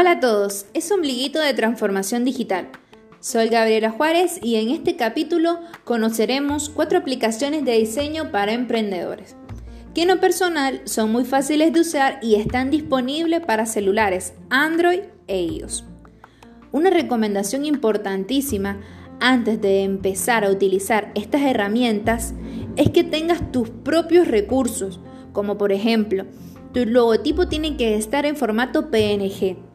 Hola 0.00 0.12
a 0.12 0.20
todos, 0.20 0.64
es 0.72 0.90
Ombliguito 0.90 1.40
de 1.40 1.52
Transformación 1.52 2.24
Digital. 2.24 2.70
Soy 3.20 3.50
Gabriela 3.50 3.90
Juárez 3.90 4.40
y 4.42 4.54
en 4.54 4.70
este 4.70 4.96
capítulo 4.96 5.58
conoceremos 5.84 6.70
cuatro 6.70 6.96
aplicaciones 6.96 7.66
de 7.66 7.72
diseño 7.72 8.30
para 8.32 8.54
emprendedores, 8.54 9.36
que 9.94 10.00
en 10.00 10.08
lo 10.08 10.18
personal 10.18 10.80
son 10.86 11.12
muy 11.12 11.26
fáciles 11.26 11.74
de 11.74 11.80
usar 11.80 12.18
y 12.22 12.36
están 12.36 12.70
disponibles 12.70 13.44
para 13.44 13.66
celulares 13.66 14.32
Android 14.48 15.00
e 15.26 15.42
iOS. 15.42 15.84
Una 16.72 16.88
recomendación 16.88 17.66
importantísima 17.66 18.80
antes 19.20 19.60
de 19.60 19.82
empezar 19.82 20.46
a 20.46 20.50
utilizar 20.50 21.12
estas 21.14 21.42
herramientas 21.42 22.32
es 22.76 22.88
que 22.88 23.04
tengas 23.04 23.52
tus 23.52 23.68
propios 23.68 24.28
recursos, 24.28 24.98
como 25.34 25.58
por 25.58 25.72
ejemplo, 25.72 26.24
tu 26.72 26.86
logotipo 26.86 27.48
tiene 27.48 27.76
que 27.76 27.96
estar 27.96 28.24
en 28.24 28.36
formato 28.36 28.90
PNG 28.90 29.68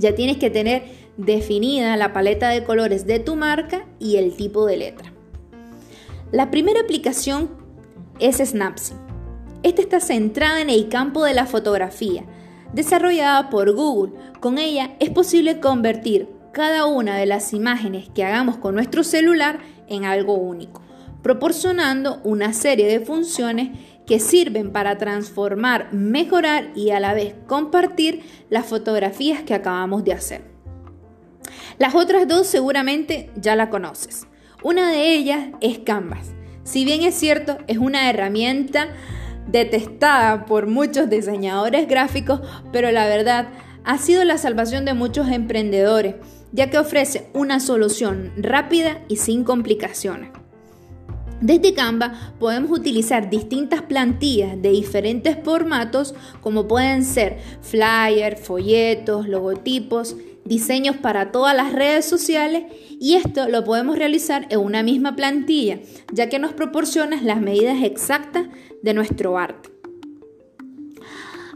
ya 0.00 0.14
tienes 0.14 0.38
que 0.38 0.50
tener 0.50 0.82
definida 1.16 1.96
la 1.96 2.12
paleta 2.12 2.48
de 2.48 2.64
colores 2.64 3.06
de 3.06 3.18
tu 3.18 3.36
marca 3.36 3.86
y 3.98 4.16
el 4.16 4.34
tipo 4.34 4.66
de 4.66 4.78
letra. 4.78 5.12
La 6.32 6.50
primera 6.50 6.80
aplicación 6.80 7.50
es 8.18 8.38
Snapseed. 8.38 8.96
Esta 9.62 9.82
está 9.82 10.00
centrada 10.00 10.62
en 10.62 10.70
el 10.70 10.88
campo 10.88 11.22
de 11.24 11.34
la 11.34 11.44
fotografía, 11.44 12.24
desarrollada 12.72 13.50
por 13.50 13.74
Google. 13.74 14.14
Con 14.40 14.56
ella 14.56 14.96
es 15.00 15.10
posible 15.10 15.60
convertir 15.60 16.28
cada 16.52 16.86
una 16.86 17.16
de 17.16 17.26
las 17.26 17.52
imágenes 17.52 18.08
que 18.14 18.24
hagamos 18.24 18.56
con 18.56 18.74
nuestro 18.74 19.04
celular 19.04 19.58
en 19.86 20.04
algo 20.04 20.34
único, 20.34 20.80
proporcionando 21.22 22.20
una 22.24 22.54
serie 22.54 22.86
de 22.86 23.04
funciones 23.04 23.78
que 24.10 24.18
sirven 24.18 24.72
para 24.72 24.98
transformar, 24.98 25.92
mejorar 25.92 26.72
y 26.74 26.90
a 26.90 26.98
la 26.98 27.14
vez 27.14 27.36
compartir 27.46 28.22
las 28.48 28.66
fotografías 28.66 29.42
que 29.42 29.54
acabamos 29.54 30.02
de 30.02 30.12
hacer. 30.12 30.42
Las 31.78 31.94
otras 31.94 32.26
dos 32.26 32.48
seguramente 32.48 33.30
ya 33.36 33.54
la 33.54 33.70
conoces. 33.70 34.26
Una 34.64 34.90
de 34.90 35.14
ellas 35.14 35.50
es 35.60 35.78
Canvas. 35.78 36.32
Si 36.64 36.84
bien 36.84 37.02
es 37.02 37.14
cierto, 37.14 37.58
es 37.68 37.78
una 37.78 38.10
herramienta 38.10 38.88
detestada 39.46 40.44
por 40.44 40.66
muchos 40.66 41.08
diseñadores 41.08 41.86
gráficos, 41.86 42.40
pero 42.72 42.90
la 42.90 43.06
verdad 43.06 43.50
ha 43.84 43.96
sido 43.98 44.24
la 44.24 44.38
salvación 44.38 44.84
de 44.84 44.94
muchos 44.94 45.28
emprendedores, 45.28 46.16
ya 46.50 46.68
que 46.68 46.78
ofrece 46.78 47.30
una 47.32 47.60
solución 47.60 48.32
rápida 48.36 49.04
y 49.06 49.18
sin 49.18 49.44
complicaciones. 49.44 50.30
Desde 51.40 51.72
Canva 51.72 52.34
podemos 52.38 52.70
utilizar 52.70 53.30
distintas 53.30 53.80
plantillas 53.80 54.60
de 54.60 54.70
diferentes 54.70 55.38
formatos 55.42 56.14
como 56.42 56.68
pueden 56.68 57.02
ser 57.02 57.38
flyers, 57.62 58.40
folletos, 58.40 59.26
logotipos, 59.26 60.16
diseños 60.44 60.96
para 60.96 61.32
todas 61.32 61.56
las 61.56 61.72
redes 61.72 62.04
sociales 62.04 62.64
y 63.00 63.14
esto 63.14 63.48
lo 63.48 63.64
podemos 63.64 63.96
realizar 63.96 64.46
en 64.50 64.58
una 64.58 64.82
misma 64.82 65.16
plantilla 65.16 65.78
ya 66.12 66.28
que 66.28 66.38
nos 66.38 66.52
proporciona 66.52 67.22
las 67.22 67.40
medidas 67.40 67.82
exactas 67.82 68.48
de 68.82 68.92
nuestro 68.92 69.38
arte. 69.38 69.70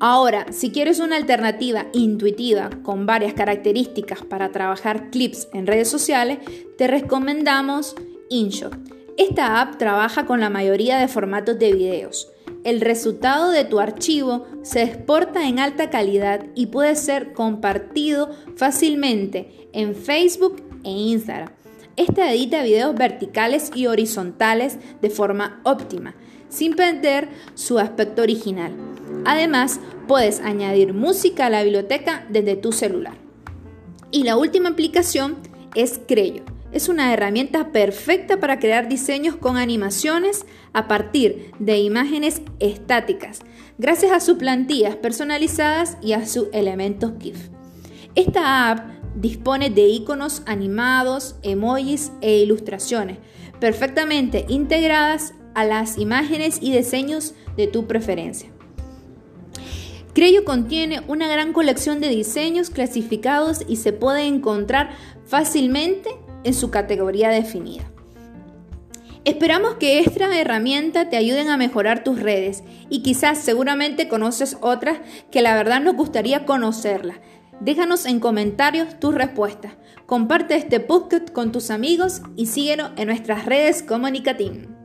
Ahora, 0.00 0.46
si 0.52 0.70
quieres 0.70 0.98
una 1.00 1.16
alternativa 1.16 1.86
intuitiva 1.92 2.70
con 2.82 3.06
varias 3.06 3.34
características 3.34 4.22
para 4.24 4.50
trabajar 4.50 5.10
clips 5.10 5.48
en 5.52 5.66
redes 5.66 5.88
sociales, 5.88 6.38
te 6.76 6.86
recomendamos 6.86 7.94
InShot 8.28 8.97
esta 9.18 9.60
app 9.60 9.78
trabaja 9.78 10.26
con 10.26 10.38
la 10.38 10.48
mayoría 10.48 10.96
de 10.96 11.08
formatos 11.08 11.58
de 11.58 11.72
videos. 11.72 12.30
El 12.62 12.80
resultado 12.80 13.50
de 13.50 13.64
tu 13.64 13.80
archivo 13.80 14.46
se 14.62 14.82
exporta 14.82 15.48
en 15.48 15.58
alta 15.58 15.90
calidad 15.90 16.46
y 16.54 16.66
puede 16.66 16.94
ser 16.94 17.32
compartido 17.32 18.30
fácilmente 18.56 19.68
en 19.72 19.96
Facebook 19.96 20.62
e 20.84 20.90
Instagram. 20.90 21.50
Esta 21.96 22.32
edita 22.32 22.62
videos 22.62 22.94
verticales 22.94 23.72
y 23.74 23.88
horizontales 23.88 24.78
de 25.02 25.10
forma 25.10 25.60
óptima, 25.64 26.14
sin 26.48 26.76
perder 26.76 27.28
su 27.54 27.80
aspecto 27.80 28.22
original. 28.22 28.72
Además, 29.24 29.80
puedes 30.06 30.38
añadir 30.38 30.94
música 30.94 31.46
a 31.46 31.50
la 31.50 31.64
biblioteca 31.64 32.24
desde 32.28 32.54
tu 32.54 32.70
celular. 32.70 33.14
Y 34.12 34.22
la 34.22 34.36
última 34.36 34.68
aplicación 34.68 35.38
es 35.74 36.00
Creyo 36.06 36.44
es 36.72 36.88
una 36.88 37.12
herramienta 37.12 37.72
perfecta 37.72 38.38
para 38.38 38.58
crear 38.58 38.88
diseños 38.88 39.36
con 39.36 39.56
animaciones 39.56 40.44
a 40.72 40.86
partir 40.88 41.52
de 41.58 41.78
imágenes 41.78 42.42
estáticas, 42.58 43.40
gracias 43.78 44.12
a 44.12 44.20
sus 44.20 44.38
plantillas 44.38 44.96
personalizadas 44.96 45.96
y 46.02 46.12
a 46.12 46.26
sus 46.26 46.48
elementos 46.52 47.12
GIF. 47.20 47.48
Esta 48.14 48.70
app 48.70 48.90
dispone 49.14 49.70
de 49.70 49.88
iconos 49.88 50.42
animados, 50.46 51.36
emojis 51.42 52.12
e 52.20 52.38
ilustraciones, 52.38 53.18
perfectamente 53.60 54.44
integradas 54.48 55.34
a 55.54 55.64
las 55.64 55.98
imágenes 55.98 56.58
y 56.60 56.72
diseños 56.72 57.34
de 57.56 57.66
tu 57.66 57.86
preferencia. 57.86 58.50
Creyo 60.14 60.44
contiene 60.44 61.00
una 61.06 61.28
gran 61.28 61.52
colección 61.52 62.00
de 62.00 62.08
diseños 62.08 62.70
clasificados 62.70 63.64
y 63.68 63.76
se 63.76 63.92
puede 63.92 64.26
encontrar 64.26 64.90
fácilmente 65.26 66.10
en 66.48 66.54
su 66.54 66.70
categoría 66.70 67.28
definida. 67.28 67.84
Esperamos 69.24 69.74
que 69.74 70.00
esta 70.00 70.34
herramienta 70.38 71.10
te 71.10 71.18
ayuden 71.18 71.50
a 71.50 71.58
mejorar 71.58 72.02
tus 72.02 72.20
redes 72.20 72.64
y 72.88 73.02
quizás 73.02 73.38
seguramente 73.38 74.08
conoces 74.08 74.56
otras 74.62 75.00
que 75.30 75.42
la 75.42 75.54
verdad 75.54 75.82
nos 75.82 75.96
gustaría 75.96 76.46
conocerlas. 76.46 77.18
Déjanos 77.60 78.06
en 78.06 78.20
comentarios 78.20 78.98
tus 78.98 79.14
respuestas. 79.14 79.72
Comparte 80.06 80.56
este 80.56 80.80
podcast 80.80 81.30
con 81.30 81.52
tus 81.52 81.70
amigos 81.70 82.22
y 82.36 82.46
síguenos 82.46 82.92
en 82.96 83.08
nuestras 83.08 83.44
redes 83.44 83.82
comunicativas. 83.82 84.77